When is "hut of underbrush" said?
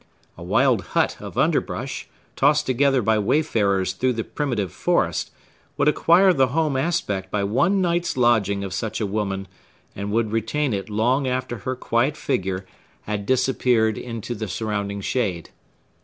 0.97-2.07